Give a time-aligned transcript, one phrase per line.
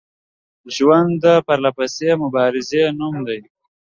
[0.75, 3.39] ژوند د پرلپسې مبارزې نوم دی